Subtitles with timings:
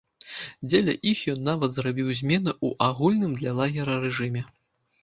[0.69, 4.41] Дзеля іх ён нават зрабіў змены ў агульным для лагера рэжыме.